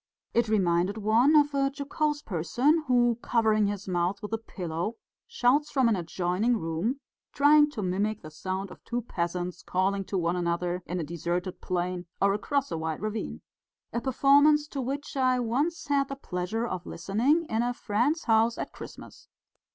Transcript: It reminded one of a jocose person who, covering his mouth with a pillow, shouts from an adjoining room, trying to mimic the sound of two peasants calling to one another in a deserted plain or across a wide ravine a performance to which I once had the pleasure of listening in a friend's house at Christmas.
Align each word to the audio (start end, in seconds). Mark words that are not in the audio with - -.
It 0.33 0.47
reminded 0.49 0.97
one 0.97 1.35
of 1.35 1.53
a 1.53 1.71
jocose 1.71 2.23
person 2.23 2.85
who, 2.87 3.19
covering 3.21 3.67
his 3.67 3.87
mouth 3.87 4.19
with 4.23 4.33
a 4.33 4.39
pillow, 4.39 4.95
shouts 5.27 5.69
from 5.69 5.87
an 5.87 5.95
adjoining 5.95 6.57
room, 6.57 6.99
trying 7.33 7.69
to 7.69 7.83
mimic 7.83 8.23
the 8.23 8.31
sound 8.31 8.71
of 8.71 8.83
two 8.83 9.03
peasants 9.03 9.61
calling 9.61 10.03
to 10.05 10.17
one 10.17 10.35
another 10.35 10.81
in 10.87 10.99
a 10.99 11.03
deserted 11.03 11.61
plain 11.61 12.07
or 12.19 12.33
across 12.33 12.71
a 12.71 12.79
wide 12.79 12.99
ravine 12.99 13.41
a 13.93 14.01
performance 14.01 14.67
to 14.69 14.81
which 14.81 15.15
I 15.15 15.39
once 15.39 15.85
had 15.85 16.07
the 16.07 16.15
pleasure 16.15 16.65
of 16.65 16.87
listening 16.87 17.45
in 17.47 17.61
a 17.61 17.71
friend's 17.71 18.23
house 18.23 18.57
at 18.57 18.71
Christmas. 18.73 19.27